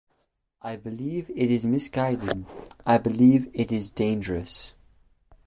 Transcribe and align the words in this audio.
I 0.63 0.77
believe 0.77 1.29
it 1.29 1.51
is 1.51 1.63
misguided. 1.63 2.43
I 2.87 2.97
believe 2.97 3.51
it 3.53 3.71
is 3.71 3.91
dangerous. 3.91 4.73